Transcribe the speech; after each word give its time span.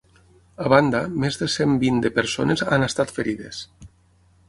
A 0.63 0.71
banda, 0.73 1.01
més 1.25 1.37
de 1.43 1.49
cent 1.57 1.77
vint 1.85 2.01
de 2.07 2.13
persones 2.17 2.67
han 2.71 2.91
estat 2.91 3.15
ferides. 3.19 3.65